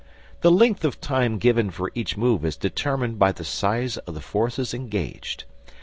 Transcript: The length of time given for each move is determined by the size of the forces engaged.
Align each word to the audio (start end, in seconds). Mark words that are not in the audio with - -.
The 0.41 0.49
length 0.49 0.83
of 0.83 0.99
time 0.99 1.37
given 1.37 1.69
for 1.69 1.91
each 1.93 2.17
move 2.17 2.43
is 2.43 2.57
determined 2.57 3.19
by 3.19 3.31
the 3.33 3.43
size 3.43 3.97
of 3.97 4.15
the 4.15 4.19
forces 4.19 4.73
engaged. 4.73 5.43